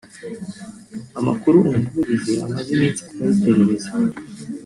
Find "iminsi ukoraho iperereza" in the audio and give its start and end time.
2.75-3.89